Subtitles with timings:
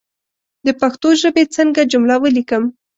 [0.65, 2.63] د پښتو ژبى څنګه جمله وليکم